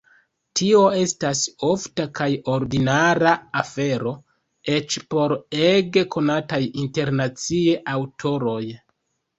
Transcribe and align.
Tio 0.59 0.79
estas 0.99 1.41
ofta 1.67 2.07
kaj 2.19 2.27
ordinara 2.55 3.35
afero, 3.61 4.15
eĉ 4.79 4.99
por 5.13 5.37
ege 5.69 6.07
konataj 6.19 6.63
internacie 6.89 7.79
aŭtoroj. 7.99 8.63